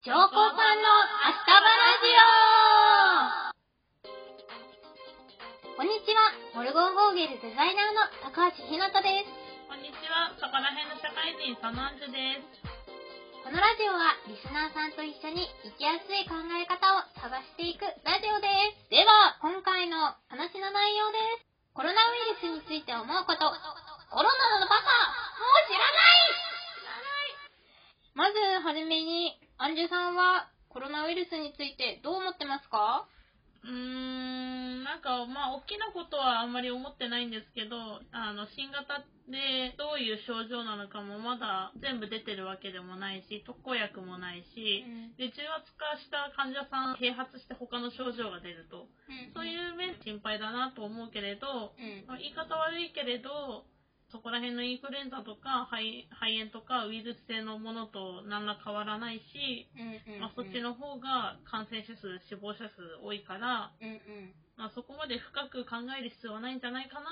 [0.00, 0.88] 上皇さんの
[1.28, 2.08] 明日葉ラジ
[5.68, 9.36] オこんにちは、モルゴンゴーゲルデザイナーの高橋ひなたです。
[9.68, 12.64] こんにちは、そこら辺の社会人、サナンジュです。
[13.44, 18.48] このラジオはリスナーさんと一緒に生きやすい考え方を探していくラジオで
[18.80, 18.88] す。
[18.88, 21.76] では、今回の話の内容です。
[21.76, 23.44] コロナウイルスについて思うこと。
[23.44, 26.20] コロナのバカもう知らない
[28.16, 29.00] まずはじめ
[29.70, 33.06] に、アンジュさんはコロナウイルスについてどう思ってますか？
[33.62, 44.82] うーん、なんか、まあ、大きなことはあんまり思ってないんですけど、あの、新型でどういう症状なのかもまだ全部出てるわけでもないし、特効薬もないし、
[45.18, 48.88] で、重圧化した患者さん、併発して他の症状が出ると、
[49.34, 52.08] そういう面心配だなと思うけれど、うん。
[52.08, 53.68] まあ言い方悪いけれど、
[54.12, 60.14] そこら辺のインフルエンザとか肺肺炎とかウイルス性のものと何ら変わらないし、うん。
[60.14, 60.20] うん。
[60.20, 64.34] まあ、そっちの方が感染者数、死亡者数多いから、うんうん。
[64.56, 67.08] まあ、そこまで深く考える必要はないんじゃないかな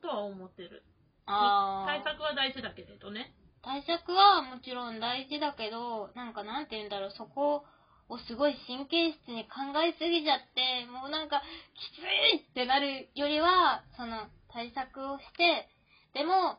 [0.00, 0.82] とは思ってる。
[1.26, 3.34] 対策は大事だけれどね。
[3.62, 7.64] 対策はもちろん大事だけど、なんかなんて言うんだろう、そこ
[8.08, 11.42] をすごい神経質に考えすぎちゃって、もうなんか
[11.74, 11.98] きつ
[12.38, 15.68] いってなるよりは、その対策をして、
[16.16, 16.56] でも、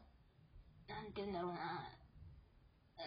[0.86, 1.90] なんて言うんだろうな、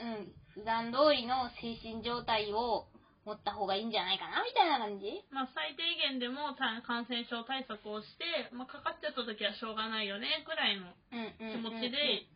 [0.02, 2.90] うん、普段通りの精神状態を
[3.22, 5.22] 持った方がいいんじゃないかな、みたいな感じ？
[5.30, 10.90] まあ、最低限でもた感染症対策をして、まあ、かかっちゃった時はしょうがないよね、くらいの。
[11.38, 12.26] 気持ちで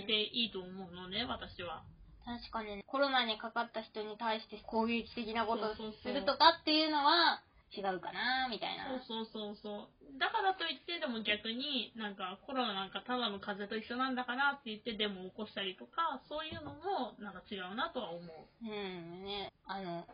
[0.00, 1.84] いていいと思うのね、私は。
[2.24, 7.40] 確かにコロナにかかった人に対して攻撃的なことをするとかっていうのは
[7.74, 8.88] 違うかなみたいな。
[9.04, 10.18] そうそうそうそう。
[10.18, 18.48] だからといって、でも逆になんかコロナなんかただの風邪と一緒なんだからって言ってデモを起こしたりとか、そういうのもなんか違うなとは思う。
[18.62, 20.06] うんね、あの、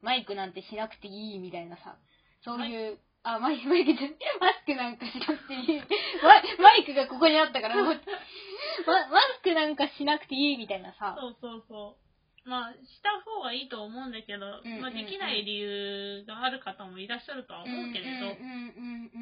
[0.00, 1.96] マイクなんてしなくていいみたいなさ、
[2.44, 5.80] そういう、あ、マイク、マイマスクなんかしなくていい。
[6.24, 11.16] ママイクがここにあったから、マ マスクなんかしなくていいみたいなさ。
[11.20, 12.11] そうそうそう。
[12.44, 18.34] まあ、した方がいいと思うんだけど、うんまあ、できない理由がある方もいらっしゃるとは思うけれど、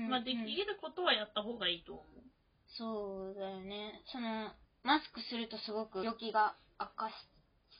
[0.09, 2.07] まあ、できることはやった方がいいと思う。
[2.79, 4.01] そうだよね。
[4.13, 4.53] その、
[4.85, 7.13] マスクするとすごく病気が悪化し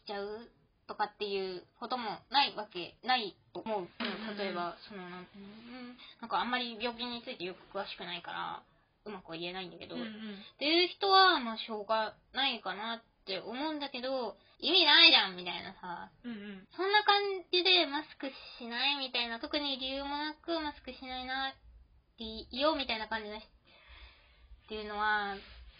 [0.07, 0.51] ちゃう
[0.87, 3.81] とかっていうこともないわけ、ないと思う。
[3.81, 3.89] うん
[4.37, 5.21] 例えば、その、な
[6.27, 8.63] んかあんまり病気についてよく詳しくないから、
[9.07, 10.09] うまくは言えないんだけど、うんうん。
[10.09, 10.11] っ
[10.59, 16.69] ていう人は、まあ、しょうがないかなって思うんだけど、意味ないじゃんみたいなさ、うんうん。
[16.77, 21.53] そんな感じでマスクしないみたいな、特に理由もなくマスクしないなっ
[22.19, 23.51] ていいよみたいな感じの人っ
[24.69, 25.39] ていうのは、う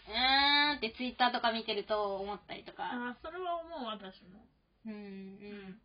[0.09, 2.83] ーんってツイッターとか見てると思ったりとか。
[2.83, 4.47] ああ、それは思う、私も。
[4.85, 5.81] うんうん。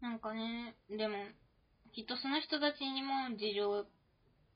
[0.00, 1.16] なんかね、でも、
[1.92, 3.86] きっとその人たちにも事情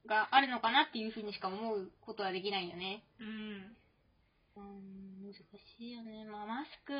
[0.07, 3.03] があるのかなっていうふうにしか思うことはできないよね。
[3.21, 3.77] うん。
[4.57, 5.41] うん、難し
[5.79, 6.25] いよね。
[6.25, 6.93] まあ、マスク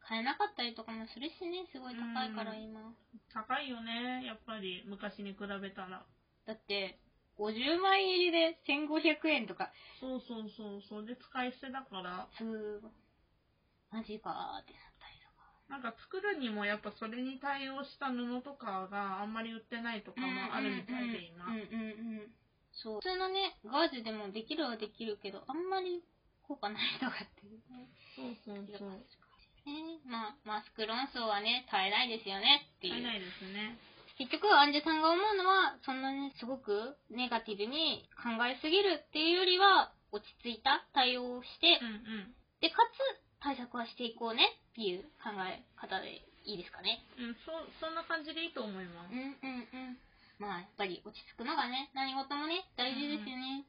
[0.00, 2.94] 買えなかったりとかもするしね、すごい高いからうん今。
[3.32, 6.06] 高いよね、やっぱり、昔に比べたら。
[6.46, 6.98] だって、
[7.38, 9.70] 50枚入りで1500円とか、
[10.00, 12.90] そうそうそう、そうで使い捨てだから、すごい。
[13.90, 15.44] マジかーってなったりとか。
[15.68, 21.46] なんか作るにもやっぱそれに対応した布とかがあんまり売ってないとかもあるみたいで今。
[21.46, 22.32] うんうんうん。
[22.72, 23.00] そう。
[23.00, 26.02] 普通のね、ガーゼでもできるはできるけど、あんまり
[26.46, 27.88] 効果ないとかっていうね。
[28.16, 28.90] そうそうそう。
[29.64, 32.92] ねまあ、マスク論争はね、絶えないですよねっていう。
[32.94, 33.78] 買えないですね。
[34.18, 42.34] 結局、アンジュさんが思うのは、そんなにすごくネガティブに考えすぎるっていうよりは、落ち着いた対応をして、うんうん。
[42.60, 47.02] で、かつ、対策はしていこうねっていう考え方でいいですかね。
[47.18, 49.18] うん、そう、そんな感じでいいと思いますうん。
[49.18, 49.98] うんうん。
[50.38, 53.64] まあ、やっぱり落ち着くのがね、何事もね、大事ですよね。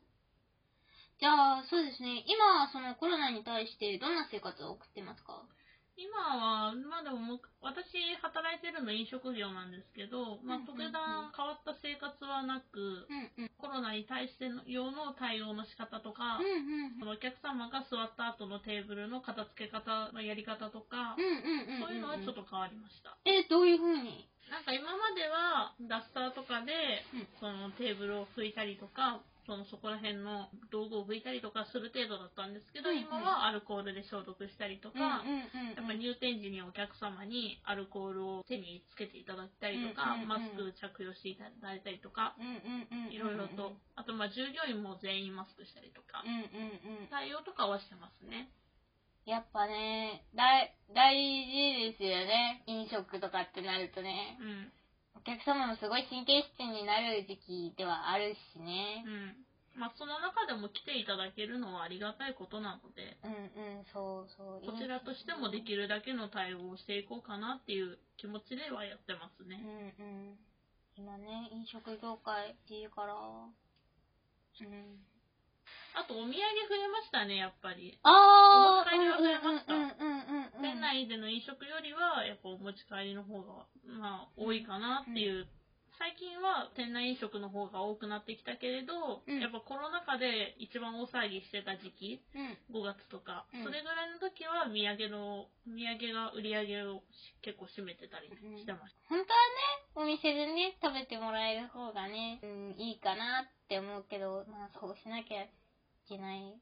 [1.23, 2.28] じゃあ、そうですね。
[2.28, 5.47] 今、そのコロナに対してどんな生活を送ってますか？
[5.95, 13.55] 今は、まあでも私働いてるの飲食業なんですけど、まあ特段変わった生活はなく、うんうん。
[13.55, 21.16] コロナに対しての用の対応の仕方とか、うんうんそのお客様が座った後のテーブルの片付け方のやり方とか。
[21.16, 23.16] そういうのはちょっと変わりました。
[23.23, 24.28] え、どういう風に？
[24.52, 35.75] なんか今まではダスターとかで、うんそのテーブルを拭いたりとか、そのそこら辺の道具を拭いたりとかする程度だったんですけど、うんうん今はアルコールで消毒したりとか、うんうんうん。
[35.75, 42.35] やっぱ入店時にお客様にアルコールを手につけていただいたりとか、うんうんうんマスク着用していただいたりとか。
[43.11, 47.07] いろいろと、あとまあ従業員も全員マスクしたりとかう、んうんうん。
[47.09, 48.49] 対応とかはしてますね。
[49.25, 52.63] やっぱね、大、大事ですよね。
[52.67, 54.37] 飲食とかってなるとね。
[54.39, 54.72] うん。
[55.15, 59.09] お客様もすごい神経質になる時期ではあるしねう。
[59.09, 59.45] ん。
[59.75, 63.33] まあ、その中でも来ていただけるのはありがたいことなので、うん
[63.79, 64.65] うん、そうそう。
[64.69, 69.57] こちらとしてもできるだけの対応をしていこうかなっていう気持ちではやってますうね。
[69.57, 70.37] んうん。
[70.95, 73.15] 今ね、飲食業界っていうから。
[73.15, 73.49] うん。
[75.95, 76.37] あと、お土産増
[76.75, 77.97] えましたね、やっぱり。
[78.03, 79.92] あーお持ち帰りは増えましたうんうんうん
[80.84, 85.47] 内での飲食よりは、やっぱお持ち帰りの方が、まあ、多いかなっていう。
[86.03, 92.82] 最近は店内飲食の方が多くなってきたけれど、うんやっぱコロナ禍で一番大騒ぎしてた時期、うん。
[92.82, 97.06] 5月とか、うんそれぐらいの時は土産の、土産が売り上げを
[97.40, 105.50] 結構占めてたりしてまし本当はね、お店でね、食べてもらえる方がね、うん、いいかなって思うけど、まあそうしなきゃい
[106.09, 106.58] けない。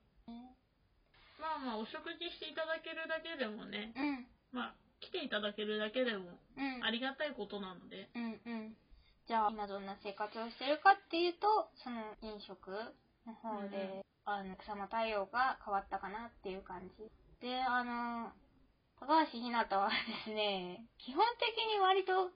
[1.41, 4.29] まあまあ、お食事していただけるだけでもね、うん。
[4.53, 6.85] まあ、来ていただけるだけでもうん。
[6.85, 8.77] ありがたいことなので、うんうん。
[9.27, 12.69] じゃあ、今どんな生活をしてるかっていうと、その飲食
[13.25, 17.09] の方で、あの、草間対応が変わったかなっていう感じ。
[17.41, 18.29] で、あの、
[19.01, 19.95] 高橋ひなたはで
[20.25, 22.29] すね、基本的に割と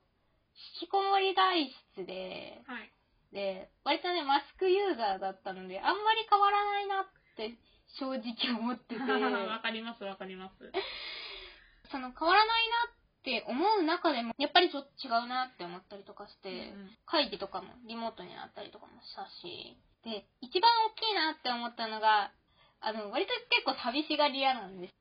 [0.82, 2.90] 引きこもり体質で、はい。
[3.32, 7.06] で、割とね、マスクユーザーだったので、あんまり変わらないなっ
[7.36, 7.54] て
[8.00, 10.72] 正直思ってて、 わかります、わかります。
[11.92, 22.32] その変わらないなって思う中でも、やっぱりちょっと違うなって思ったりとかして、うん会議とかもリモートになったりとかもしたし、で、一番大きいなって思ったのが、
[22.82, 24.94] あの、割と結構寂しがり屋なんです。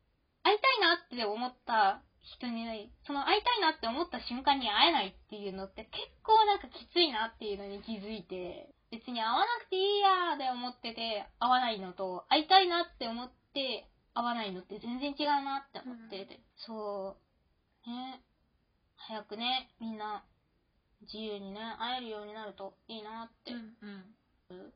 [0.42, 17.16] 会いたいなって思った人に、その会いたいなって思った瞬間に会えないっていうのって結構なんかきついなっていうのに気づいて、別に会わなくていいやーで思ってて会わないのと、会いたいなって思って会わないのって全然違うなって思ってて、そ
[17.86, 18.22] う、ね、
[18.94, 20.24] 早くね、みんな
[21.02, 23.74] 自由にね、会えるようになるといいなってうん
[24.50, 24.72] うん。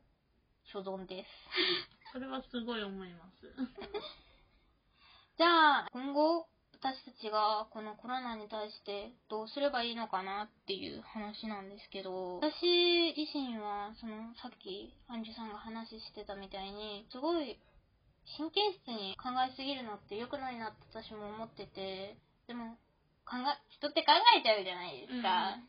[0.65, 1.29] 所存です。
[2.13, 3.47] それはすごい思います。
[5.37, 6.47] じゃあ、今後、
[6.79, 17.59] 私たちがこのコロナに対してどうすればいいのかなっていう話なんですけど、私自身は、その、さっき、アンジュさんが話してたみたいに、すごい、
[18.37, 22.15] 神経質に考えすぎるのって良くないなって私も思ってて、
[22.47, 22.79] でも、
[23.27, 25.59] 考え、人って考えちゃうじゃないですか。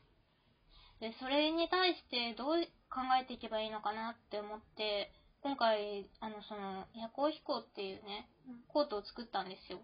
[1.00, 5.10] で、それに対してどう考えていけばいいのかなって思って、
[5.42, 8.30] 今回、あの、その、夜行飛行っていうね、
[8.68, 9.80] コートを作ったんですよ。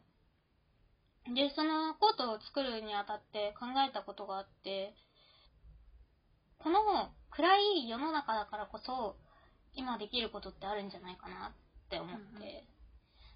[1.34, 4.94] で、そのコートを作るにあたって考えたことがあって、
[6.58, 9.16] この暗い世の中だからこそ、
[9.74, 12.64] 今できることってあるんじゃないかなって思って、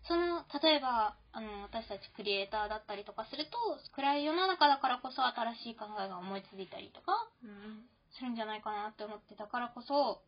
[0.09, 0.43] うんうん。
[0.43, 3.59] その、例えば、あの、私たちクリエイターだったりとかすると、
[3.95, 7.13] 暗い世の中だからこそ新しい考えが思いついたりとか、
[7.45, 10.23] うんするんじゃないかなって思ってたからこそ、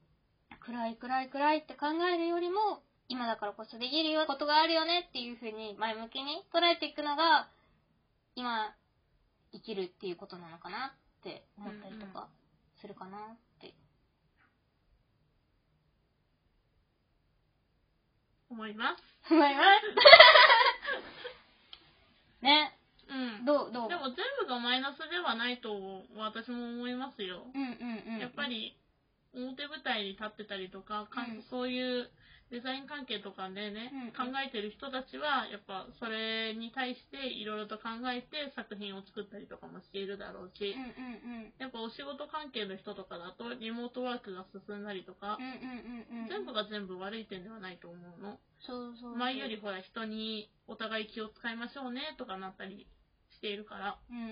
[0.61, 2.83] 暗い暗い暗いって考えるよりも、
[3.13, 7.47] 今だからこそできるよことがあるよねっていう風に前向きに捉えていくのが、
[8.35, 8.73] 今、
[9.53, 12.31] 生きるっていうことなのかなって思ったりとか
[12.81, 13.21] するかなっ
[13.61, 13.75] て。
[18.49, 19.03] 思います。
[19.31, 19.63] 思いま
[22.41, 22.41] す。
[22.41, 22.73] ね。
[23.11, 23.45] うん。
[23.45, 23.89] どう、どう？
[23.91, 27.45] でも全部がマイナスではないと私も思いますよ。
[27.53, 28.19] うんうんうん。
[28.21, 28.75] やっぱり
[29.35, 32.11] 表舞台に立ってたりとか、うんそういう
[32.53, 41.53] デザイン関係とかでね、うん考えてる人たちは、やっぱそれに対していろいろと考えて作品を作ったりとかもしているだろうし、うんうんうん。
[41.57, 46.29] やっぱお仕事関係の人とかだとリモートワークが進んだりとかうん、うんうんうん。
[46.29, 48.37] 全部が全部悪い点ではないと思うの。
[48.61, 49.17] そうそうそう。
[49.17, 52.87] 前よりほら人にお互い気を使いましょうねとかなったり
[53.33, 53.97] しているから。
[54.11, 54.29] うんうんう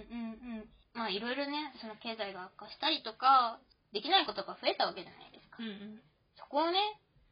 [0.60, 0.68] ん。
[0.92, 3.60] まあいろいろね、その経済が悪化したりとか、
[3.92, 5.56] できないことが増えたわけじゃないですか。
[5.60, 6.02] うんうん。
[6.36, 6.78] そこをね、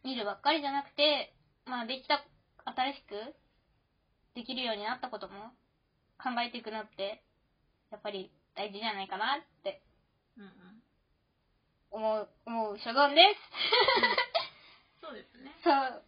[0.08, 1.36] 見るばっかりじゃなくて、
[1.66, 2.24] まあできた、
[2.64, 3.36] 新しく
[4.34, 5.52] できるようになったことも
[6.16, 7.20] 考えていくのって、
[7.92, 9.82] やっぱり大事じゃないかなって
[10.38, 10.82] うんうん。
[11.90, 15.04] 思う、思う所存です。
[15.04, 15.52] そうですね。
[15.60, 16.02] そう。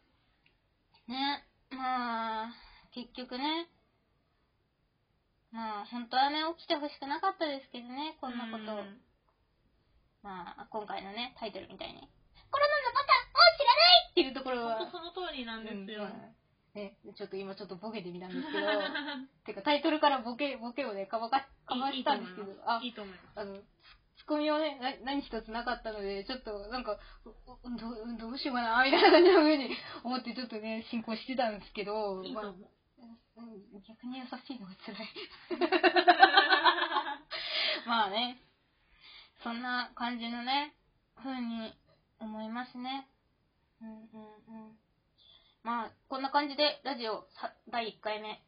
[1.10, 2.54] ね、まあ、
[2.92, 3.68] 結局ね、
[5.52, 8.80] まあ、本当はね、起きてほしくなかったですけどね、こんなこと。
[8.80, 9.02] うん
[10.22, 12.08] まあ、今回のね、タイトルみたいに。
[12.50, 14.86] コロナのパターン、もう知らないっていうところは。
[14.90, 15.12] 本
[15.44, 16.08] なんですよ。
[16.74, 18.60] ね、ちょっと今ちょっとボケてみたんですけど、
[19.44, 23.40] てかタイトルからボケ、ボケをね、かばか、かましたんですけど、あいい、と思います。
[23.40, 23.64] あの、ツ
[24.24, 27.34] ッコミはね、な何一つなかったので、ちょっとなんか、どう
[28.18, 32.54] どうしようかな、みたいな感じの風に 思ってちょっとね、進行してたんですけど、まあ
[33.88, 35.08] 逆に優しいのが辛い。
[37.86, 38.38] まあね、
[39.42, 40.74] そんな感じのね、
[41.16, 41.72] 風に
[42.18, 43.08] 思いますね。
[43.80, 43.98] うんうんう
[44.68, 44.76] ん。
[45.62, 48.40] まあ、こんな感じでラジオさ第1回目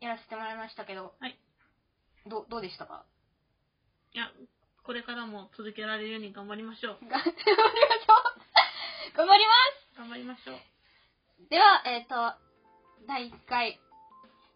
[0.00, 1.38] やらせてもらいましたけど、はい。
[2.28, 3.04] どどうでしたか？
[4.14, 4.28] いや、
[4.84, 6.98] これからも続けられるように頑張りましょう。
[7.08, 8.14] 頑張りましょ
[9.14, 9.52] う頑張りま
[9.92, 11.48] す頑張りましょう。
[11.48, 12.14] では、えっ、と、
[13.06, 13.80] 第1回、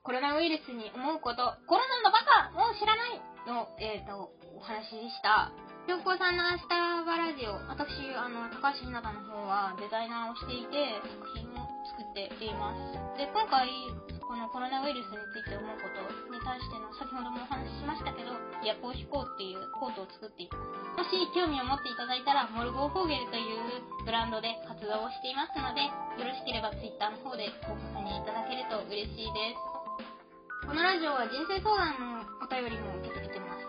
[0.03, 5.51] コロナウイルスに思うこと、コロナのバカもう知らないの、えっ、と、お話でした。
[5.87, 6.75] 標高さんの明日
[7.07, 11.66] はラジオ、私、あの、高橋ひなたの方はデザイナーをしていて、作品を
[11.97, 13.17] 作っています。
[13.17, 13.73] で、今回、
[14.21, 20.61] このコロナウイルスについて思うことに対しての、先ほどもお話ししましたけど、夜行飛行っていうコートを作っていま
[21.01, 21.09] す。
[21.09, 30.69] もし興味を持っていただいたら、モルゴーフォーゲルというブランドで活動をしていますので、よろしければ Twitter の方でご確認いただけると嬉しいです。
[30.69, 33.65] このラジオは人生相談のお便りも受け付けてます。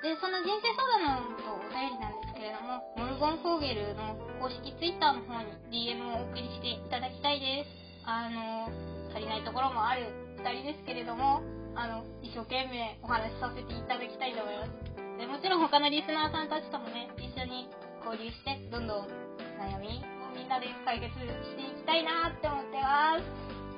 [0.00, 2.15] で、その人生相談のお便りなんです
[2.46, 5.50] れども、モルゴン・フォーゲルの公式 Twitter の方に
[5.90, 8.06] DM をお送りしていただきたいです。
[8.06, 8.70] あの、
[9.10, 10.06] 足りないところもある
[10.38, 11.42] 2人ですけれども、
[11.74, 14.70] あの、一生懸命お話しさせていただきたいと思います。
[15.18, 17.66] でもちろん他のリスナーさんたちともね、一緒に
[18.06, 19.10] 交流して、どんどん
[19.58, 23.26] 悩みをみんなで解決していきたいなって思ってます。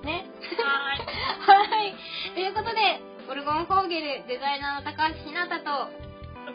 [0.05, 0.29] ね。
[0.61, 1.09] はーい。
[1.73, 1.95] はい。
[2.35, 6.08] ということで、ゴルゴン・フォーゲルデザイナーの高橋ひなたと、そ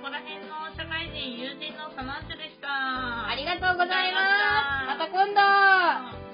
[0.04, 2.68] こら辺の社会人、友人のサマンチュでした。
[2.68, 4.20] ありがとうございま
[4.84, 5.00] す。
[5.00, 6.33] また今度。